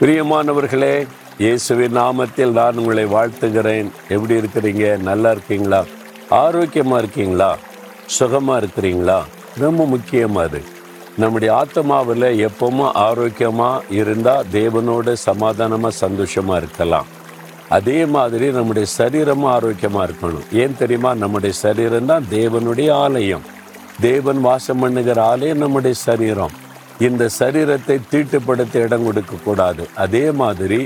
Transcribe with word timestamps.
பிரியமானவர்களே 0.00 1.06
இயேசுவின் 1.38 1.96
நாமத்தில் 1.96 2.50
நான் 2.50 2.76
உங்களை 2.76 3.04
வாழ்த்துகிறேன். 3.04 3.90
எப்படி 4.08 4.34
இருக்கிறீங்க? 4.34 4.98
நல்லா 4.98 5.30
இருக்கீங்களா? 5.30 5.84
ஆரோக்கியமாக 6.28 7.02
இருக்கீங்களா? 7.02 7.56
சுகமாக 8.06 8.60
இருக்கிறீங்களா? 8.60 9.22
ரொம்ப 9.58 9.86
முக்கியமாக 9.86 10.46
அது. 10.46 10.62
நம்முடைய 11.16 11.50
ஆத்மாவில் 11.54 12.48
எப்பவும் 12.48 12.92
ஆரோக்கியமாக 12.92 13.82
இருந்தால் 13.88 14.46
தேவனோட 14.52 15.12
சமாதானமாக 15.12 15.94
சந்தோஷமாக 15.94 16.58
இருக்கலாம். 16.58 17.06
அதே 17.68 18.06
மாதிரி 18.06 18.50
நம்முடைய 18.50 18.88
சரீரமும் 18.98 19.50
ஆரோக்கியமாக 19.50 20.12
இருக்கணும். 20.12 20.48
ஏன் 20.52 20.76
தெரியுமா? 20.76 21.14
நம்முடைய 21.14 21.54
சரீரம் 21.54 22.06
தான் 22.06 22.26
தேவனுடைய 22.30 22.92
ஆலயம். 22.92 23.42
தேவன் 24.00 24.40
வாசம் 24.40 24.78
பண்ணுகிற 24.78 25.24
ஆலயம் 25.24 25.58
நம்முடைய 25.58 25.96
சரீரம். 25.96 26.68
இந்த 27.06 27.28
சரீரத்தை 27.38 27.96
தீட்டுப்படுத்த 28.10 28.74
இடம் 28.86 29.04
கொடுக்கக்கூடாது. 29.04 29.82
அதே 30.04 30.30
மாதிரி 30.40 30.80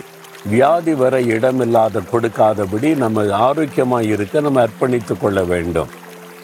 வியாதி 0.53 0.95
வர 0.95 1.15
இடமில்லாத 1.35 2.03
கொடுக்காதபடி 2.13 2.89
நம்ம 3.03 3.25
ஆரோக்கியமாக 3.47 4.11
இருக்க 4.15 4.41
நம்ம 4.47 4.67
அர்ப்பணித்து 4.67 5.15
கொள்ள 5.21 5.43
வேண்டும். 5.53 5.93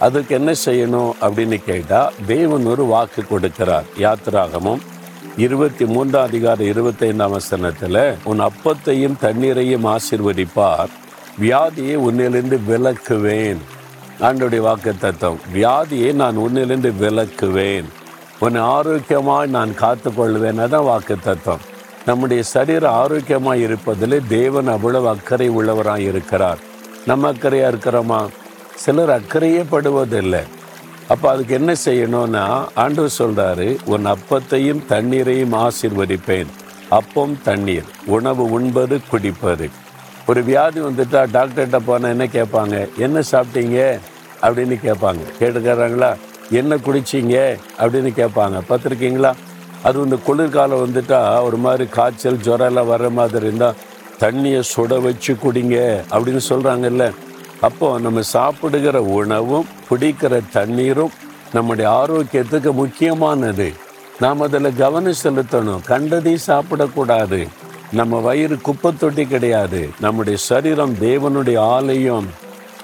அதுக்கு 0.07 0.33
என்ன 0.39 0.51
செய்யணும் 0.67 1.13
அப்படின்னு 1.25 1.59
கேட்டால் 1.65 2.15
தேவன் 2.27 2.67
ஒரு 2.73 2.85
வாக்கு 2.93 3.23
கொடுக்கிறார். 3.23 3.89
யாத்திராகமும் 4.05 4.81
இருபத்தி 5.37 5.85
மூன்றாம் 5.85 6.27
அதிகாரம் 6.29 6.71
இருபத்தைந்தாம் 6.73 7.35
வசனத்தில் 7.37 8.01
உன் 8.31 8.41
அப்பத்தையும் 8.49 9.21
தண்ணீரையும் 9.27 9.87
ஆசிர்வதிப்பார் 9.95 10.91
வியாதியை 11.45 11.97
உன்னிலிருந்து 12.07 12.59
விலக்குவேன். 12.71 13.61
ஆண்டுடைய 14.29 14.63
வாக்கு 14.69 14.93
தத்துவம் 14.99 15.41
வியாதியை 15.55 16.13
நான் 16.23 16.37
உன்னிலிருந்து 16.47 16.93
விலக்குவேன். 17.05 17.89
உன்னை 18.41 18.61
ஆரோக்கியமாக 18.61 19.47
நான் 19.47 19.73
காத்துக்கொள்வேன். 19.81 20.69
தான் 20.69 20.83
வாக்கு 20.83 21.17
தத்துவம் 21.23 21.65
நம்முடைய 22.07 22.43
சரீரம் 22.43 22.93
ஆரோக்கியமாக 22.93 23.57
இருப்பதில் 23.57 24.27
தேவன் 24.29 24.67
அவ்வளவு 24.67 25.09
அக்கறை 25.09 25.51
உள்ளவராக 25.51 25.99
இருக்கிறார். 25.99 26.59
நம்ம 27.07 27.33
அக்கறையாக 27.33 27.73
இருக்கிறோமா? 27.73 28.21
சிலர் 28.75 29.13
அக்கறையே 29.19 29.65
படுவதில்லை. 29.73 30.43
அப்போ 31.09 31.31
அதுக்கு 31.31 31.55
என்ன 31.55 31.73
செய்யணும்னா 31.85 32.45
ஆண்டவர் 32.75 33.19
சொல்கிறாரு 33.19 33.79
உன் 33.85 34.07
அப்பத்தையும் 34.07 34.83
தண்ணீரையும் 34.87 35.53
ஆசீர்வதிப்பேன். 35.53 36.51
அப்பம் 36.89 37.39
தண்ணீர் 37.43 37.85
உணவு 38.07 38.51
உண்பது 38.51 39.01
குடிப்பது. 39.11 39.69
ஒரு 40.27 40.43
வியாதி 40.43 40.81
வந்துட்டா 40.81 41.23
டாக்டர்கிட்ட 41.37 41.79
போனால் 41.87 42.11
என்ன 42.11 42.25
கேட்பாங்க? 42.25 42.97
என்ன 42.97 43.23
சாப்பிட்டீங்க? 43.33 43.99
அப்படின்னு 44.43 44.77
கேட்பாங்க. 44.87 45.23
கேட்டுக்கிறாங்களா? 45.41 46.17
என்ன 46.51 46.77
குடிச்சீங்க? 46.77 47.59
அப்படின்னு 47.79 48.11
கேட்பாங்க. 48.17 48.61
பார்த்துருக்கீங்களா? 48.69 49.33
அது 49.83 50.03
இந்த 50.03 50.17
குளிர்காலம் 50.17 50.87
வந்துட்டா 50.87 51.43
ஒரு 51.43 51.57
மாதிரி 51.57 51.87
காய்ச்சல் 51.87 52.37
ஜுரம்லாம் 52.37 52.67
எல்லாம் 52.67 52.91
வர்ற 52.91 53.11
மாதிரி 53.11 53.47
இருந்தால் 53.47 53.75
தண்ணியை 54.21 54.63
சுட 54.77 55.03
வச்சு 55.03 55.35
குடிங்க 55.35 56.05
அப்படின்னு 56.11 56.41
சொல்கிறாங்கல்ல 56.49 57.13
அப்போ 57.61 57.99
நம்ம 57.99 58.23
சாப்பிடுகிற 58.23 59.03
உணவும் 59.03 59.67
குடிக்கிற 59.91 60.43
தண்ணீரும் 60.53 61.11
நம்முடைய 61.53 61.91
ஆரோக்கியத்துக்கு 61.91 62.73
முக்கியமானது. 62.73 63.73
நாம் 64.21 64.41
அதில் 64.41 64.77
கவனம் 64.77 65.15
செலுத்தணும். 65.23 65.81
கண்டதையும் 65.87 66.47
சாப்பிடக்கூடாது. 66.47 67.49
நம்ம 67.93 68.19
வயிறு 68.19 68.61
குப்பை 68.61 68.93
தொட்டி 68.99 69.27
கிடையாது. 69.27 69.89
நம்முடைய 70.01 70.39
சரீரம் 70.39 70.95
தேவனுடைய 70.95 71.59
ஆலயம். 71.59 72.27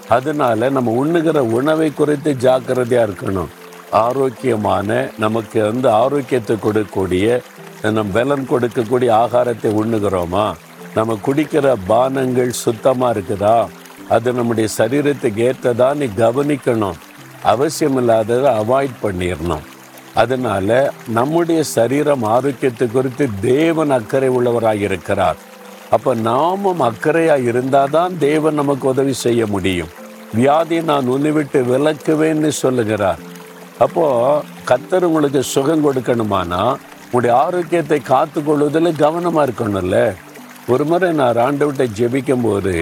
அதனால 0.09 0.69
நம்ம 0.69 0.91
உண்ணுகிற 0.91 1.45
உணவை 1.45 1.95
குறித்து 1.95 2.37
ஜாக்கிரதையாக 2.37 3.12
இருக்கணும். 3.12 3.49
ஆரோக்கியமான 3.91 5.11
நமக்கு 5.19 5.65
வந்து 5.65 5.91
ஆரோக்கியத்தை 5.91 6.57
கொடுக்கக்கூடிய 6.57 7.43
நம் 7.83 8.12
பலன் 8.12 8.47
கொடுக்கக்கூடிய 8.51 9.11
ஆகாரத்தை 9.11 9.71
உண்ணுகிறோமா? 9.83 10.55
நம்ம 10.95 11.19
குடிக்கிற 11.27 11.75
பானங்கள் 11.89 12.49
சுத்தமாக 12.49 13.21
இருக்குதா? 13.21 13.66
அது 14.09 14.33
நம்முடைய 14.33 14.69
சரீரத்துக்கு 14.78 15.53
ஏற்றதா? 15.53 15.95
நீ 15.95 16.05
கவனிக்கணும். 16.05 16.95
அவசியம் 17.43 17.97
இல்லாததை 17.97 18.53
அவாய்ட் 18.53 19.03
பண்ணிடணும் 19.03 19.65
அதனால 20.15 20.93
நம்முடைய 21.09 21.62
சரீரம் 21.62 22.22
ஆரோக்கியத்தை 22.22 22.89
குறித்து 22.89 23.28
தேவன் 23.41 23.91
அக்கறை 23.91 24.28
உள்ளவராக 24.28 24.81
இருக்கிறார் 24.81 25.37
அப்போ 25.94 26.14
நாமும் 26.28 26.82
அக்கறையாக 26.88 27.48
இருந்தால் 27.50 27.94
தான் 27.97 28.19
தேவன் 28.19 28.58
நமக்கு 28.60 28.86
உதவி 28.88 29.12
செய்ய 29.12 29.47
முடியும். 29.47 29.92
வியாதி 30.34 30.78
நான் 30.82 31.06
உன்னை 31.06 31.32
விட்டு 31.32 31.58
விலக்குவேன்னு 31.64 32.50
சொல்லுகிறார். 32.62 33.20
அப்போது 33.84 34.42
கத்தர் 34.70 35.06
உங்களுக்கு 35.08 35.42
சுகம் 35.54 35.84
கொடுக்கணுமானா? 35.86 36.62
உங்களுடைய 37.04 37.32
ஆரோக்கியத்தை 37.44 37.98
காத்து 38.12 38.38
கொள்வதில் 38.42 39.00
கவனமாக 39.02 39.47
இருக்கணும்ல? 39.47 39.98
ஒரு 40.69 40.84
முறை 40.84 41.12
நான் 41.12 41.42
ஆண்டவர்கிட்ட 41.47 41.84
ஜெபிக்கும் 41.98 42.47
போது 42.47 42.74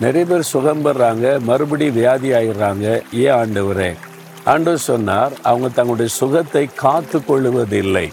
நிறைய 0.00 0.24
பேர் 0.30 0.50
சுகம் 0.52 0.84
பெறாங்க 0.84 1.26
மறுபடியும் 1.48 1.98
வியாதி 1.98 2.30
ஆயிடுறாங்க. 2.38 2.86
ஏன் 3.22 3.36
ஆண்டவரே? 3.40 3.90
ஆண்டவர் 4.44 4.86
சொன்னார் 4.90 5.32
அவங்க 5.42 5.68
தங்களுடைய 5.68 6.10
சுகத்தை 6.20 6.64
காத்து 6.74 7.18
கொள்ளுவதில்லை 7.18 8.06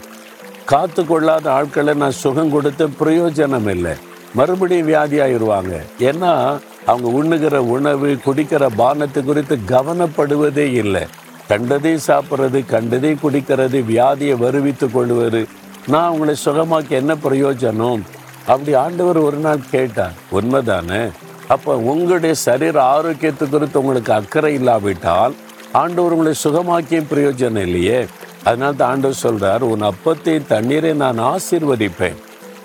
காத்து 0.71 1.01
கொள்ளாத 1.05 1.45
ஆட்களை 1.51 1.93
நான் 1.93 2.21
சுகம் 2.23 2.51
கொடுத்த 2.55 2.87
பிரயோஜனம் 2.99 3.69
இல்லை 3.75 3.93
மறுபடியும் 4.35 4.85
வியாதி 4.85 5.19
ஆயிடுவாங்க 5.19 5.73
ஏன்னா 5.99 6.59
அவங்க 6.85 7.07
உண்ணுகிற 7.09 7.63
உணவு 7.63 8.09
குடிக்கிற 8.25 8.69
பானத்தை 8.77 9.23
குறித்து 9.23 9.55
கவனப்படுவதே 9.67 10.73
இல்லை. 10.73 11.03
கண்டதை 11.47 11.99
சாப்பிட்றது 12.07 12.65
கண்டதை 12.65 13.17
குடிக்கிறது 13.23 13.79
வியாதியை 13.91 14.35
வருவித்து 14.37 14.91
கொள்வது. 14.91 15.47
நான் 15.87 16.09
அவங்களை 16.11 16.35
சுகமாக்கி 16.45 16.89
என்ன 16.89 17.15
பிரயோஜனம்? 17.23 18.01
அப்படி 18.47 18.73
ஆண்டவர் 18.73 19.17
ஒரு 19.17 19.37
நாள் 19.37 19.69
கேட்டார். 19.71 20.15
உண்மைதானே? 20.31 21.09
அப்போ 21.47 21.77
உங்களுடைய 21.77 22.35
சரீர 22.35 22.75
ஆரோக்கியத்து 22.83 23.49
குறித்து 23.49 23.79
உங்களுக்கு 23.79 24.13
அக்கறை 24.13 24.53
இல்லாவிட்டால் 24.53 25.35
ஆண்டவர் 25.71 26.11
உங்களை 26.11 26.33
சுகமாக்கியும் 26.43 27.11
பிரயோஜனம் 27.13 27.65
இல்லையே. 27.67 28.05
அதனால 28.43 28.73
தான் 28.73 28.89
ஆண்டவர் 28.89 29.23
சொல்கிறார் 29.25 29.61
உன் 29.61 29.81
அப்பத்தை 29.81 30.47
தண்ணீரை 30.47 30.93
நான் 30.93 31.19
ஆசீர்வதிப்பேன். 31.19 32.19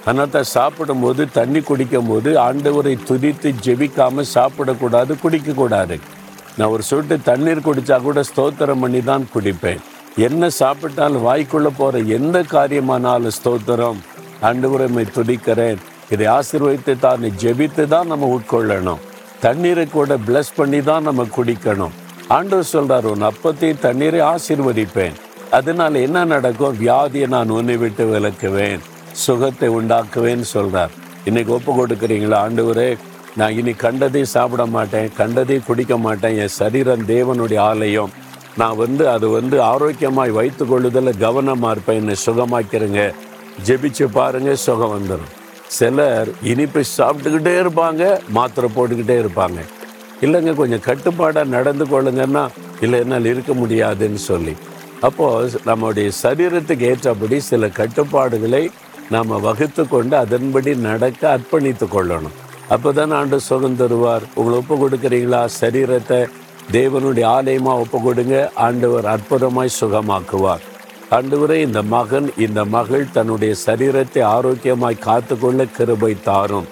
அதனால 0.07 0.29
தான் 0.33 0.53
சாப்பிடும்போது 0.57 1.23
தண்ணி 1.39 1.61
குடிக்கும் 1.69 2.09
போது 2.11 2.31
ஆண்டவரை 2.47 2.95
துதித்து 3.09 3.51
ஜெபிக்காமல் 3.67 4.33
சாப்பிடக்கூடாது 4.37 5.13
குடிக்கக்கூடாது. 5.23 5.97
நான் 6.59 6.73
ஒரு 6.75 6.85
சொட்டு 6.89 7.15
தண்ணீர் 7.29 7.67
குடித்தா 7.67 7.97
கூட 8.07 8.21
ஸ்தோத்திரம் 8.31 8.83
பண்ணி 8.85 9.01
தான் 9.11 9.25
குடிப்பேன். 9.35 9.81
என்ன 10.27 10.51
சாப்பிட்டாலும் 10.61 11.27
வாய்க்குள்ளே 11.29 11.73
போகிற 11.81 12.03
எந்த 12.19 12.39
காரியமானாலும் 12.55 13.37
ஸ்தோத்திரம். 13.39 13.99
ஆண்டவரை 14.49 15.07
துதிக்கிறேன். 15.17 15.81
இதை 16.15 16.27
ஆசீர்வதித்து 16.37 16.95
தான் 17.05 17.23
ஜெபித்து 17.43 17.85
தான் 17.95 18.11
நம்ம 18.13 18.29
உட்கொள்ளணும். 18.37 19.03
தண்ணீரை 19.45 19.87
கூட 19.99 20.17
பிளஸ் 20.27 20.57
பண்ணி 20.59 20.81
தான் 20.91 21.07
நம்ம 21.09 21.23
குடிக்கணும். 21.37 21.95
ஆண்டவர் 22.37 22.73
சொல்கிறார் 22.75 23.07
உன் 23.13 23.29
அப்பத்தையும் 23.31 23.85
தண்ணீரை 23.87 24.21
ஆசீர்வதிப்பேன். 24.33 25.17
அதனால் 25.59 25.97
என்ன 26.07 26.25
நடக்கும்? 26.35 26.77
வியாதியை 26.83 27.27
நான் 27.37 27.55
உன்னை 27.59 27.77
விட்டு 27.83 28.05
விளக்குவேன் 28.13 28.83
சுகத்தை 29.23 29.69
உண்டாக்குவேன்னு 29.79 30.47
சொல்கிறார் 30.55 30.93
இன்னைக்கு 31.29 31.53
ஒப்பு 31.57 31.73
கொடுக்குறீங்களா 31.79 32.39
ஆண்டவரே? 32.47 32.89
நான் 33.39 33.57
இனி 33.59 33.73
கண்டதையும் 33.83 34.33
சாப்பிட 34.35 34.65
மாட்டேன் 34.75 35.09
கண்டதையும் 35.19 35.67
குடிக்க 35.67 35.95
மாட்டேன். 36.07 36.37
என் 36.43 36.55
சரீரம் 36.61 37.07
தேவனுடைய 37.13 37.59
ஆலயம். 37.59 38.13
நான் 38.61 38.77
வந்து 38.77 39.05
அது 39.15 39.29
வந்து 39.29 39.57
ஆரோக்கியமாய் 39.63 40.37
வைத்து 40.39 40.65
கொள்ளுதல 40.65 41.13
கவனமாக 41.25 41.73
இருப்பேன். 41.75 42.01
என்னை 42.03 42.17
சுகமாக்கிறேங்க 42.27 43.03
ஜெபிச்சு 43.67 44.07
பாருங்க 44.19 44.53
சுகம் 44.67 44.95
வந்துடும் 44.97 45.33
சிலர் 45.79 46.29
இனிப்பு 46.51 46.81
சாப்பிட்டுக்கிட்டே 46.99 47.55
இருப்பாங்க 47.63 48.03
மாத்திரை 48.37 48.71
போட்டுக்கிட்டே 48.77 49.17
இருப்பாங்க. 49.23 49.61
இல்லைங்க 50.25 50.55
கொஞ்சம் 50.61 50.87
கட்டுப்பாடாக 50.89 51.53
நடந்து 51.57 51.85
கொள்ளுங்கன்னா 51.85 52.45
இல்லை 52.81 52.99
என்னால் 53.05 53.31
இருக்க 53.33 53.53
முடியாதுன்னு 53.63 54.21
சொல்லி. 54.31 54.55
அப்போது 55.01 55.61
நம்முடைய 55.65 56.11
சரீரத்துக்கு 56.23 56.85
ஏற்றபடி 56.91 57.39
சில 57.51 57.67
கட்டுப்பாடுகளை 57.81 58.63
நாம் 59.15 59.33
வகுத்து 59.47 59.83
கொண்டு 59.89 60.15
அதன்படி 60.25 60.73
நடக்க 60.89 61.23
அர்ப்பணித்து 61.35 61.87
கொள்ளணும். 61.95 62.37
அப்போதான் 62.75 63.13
ஆண்டு 63.19 63.37
சுகம் 63.49 63.81
தருவார். 63.81 64.25
உங்களை 64.35 64.57
ஒப்பு 64.61 64.75
கொடுக்குறீங்களா? 64.83 65.41
சரீரத்தை 65.61 66.21
தேவனுடைய 66.77 67.25
ஆலயமாக 67.37 67.83
ஒப்பு 67.85 67.99
கொடுங்க. 68.05 68.37
ஆண்டவர் 68.67 69.07
அற்புதமாய் 69.15 69.77
சுகமாக்குவார். 69.81 70.65
ஆண்டவரே 71.17 71.57
இந்த 71.67 71.81
மகன் 71.95 72.29
இந்த 72.45 72.61
மகள் 72.77 73.05
தன்னுடைய 73.17 73.55
சரீரத்தை 73.67 74.23
ஆரோக்கியமாய் 74.37 75.05
காத்துக்கொள்ள 75.07 75.67
கிருபை 75.77 76.13
தாரும். 76.29 76.69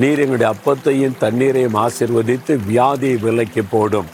நீர் 0.00 0.22
எங்களுடைய 0.22 0.50
அப்பத்தையும் 0.54 1.18
தண்ணீரையும் 1.24 1.78
ஆசிர்வதித்து 1.84 2.54
வியாதியை 2.70 3.18
விலக்கி 3.26 3.62
போடும். 3.74 4.08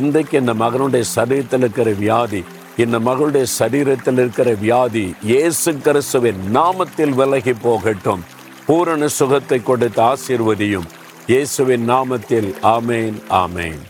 இன்றைக்கு 0.00 0.34
இந்த 0.42 0.54
மகனுடைய 0.62 1.04
சரீரத்தில் 1.16 1.64
இருக்கிற 1.64 1.90
வியாதி 2.04 2.40
இந்த 2.82 2.96
மகளுடைய 3.06 3.46
சரீரத்தில் 3.58 4.18
இருக்கிற 4.22 4.48
வியாதி 4.60 5.04
இயேசு 5.30 5.70
கிறிஸ்துவின் 5.86 6.40
நாமத்தில் 6.56 7.14
விலகி 7.20 7.54
போகட்டும். 7.64 8.22
பூரண 8.66 9.08
சுகத்தை 9.18 9.58
கொடுத்து 9.62 10.02
ஆசீர்வதியும் 10.02 10.88
இயேசுவின் 11.26 11.84
நாமத்தில். 11.88 12.50
ஆமேன் 12.76 13.16
ஆமேன். 13.42 13.82